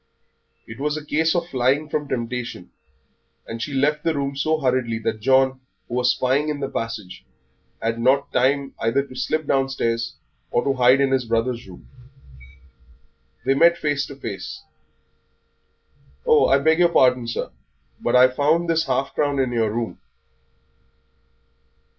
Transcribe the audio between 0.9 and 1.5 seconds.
a case of